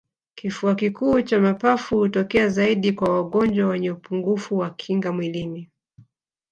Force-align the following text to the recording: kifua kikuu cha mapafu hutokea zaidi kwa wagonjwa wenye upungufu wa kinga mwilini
kifua 0.37 0.75
kikuu 0.75 1.21
cha 1.21 1.39
mapafu 1.39 1.97
hutokea 1.99 2.49
zaidi 2.49 2.91
kwa 2.93 3.09
wagonjwa 3.15 3.67
wenye 3.69 3.91
upungufu 3.91 4.57
wa 4.57 4.69
kinga 4.69 5.11
mwilini 5.11 5.69